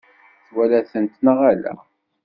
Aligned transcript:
Twala-tent 0.47 1.15
neɣ 1.25 1.39
ala? 1.51 1.73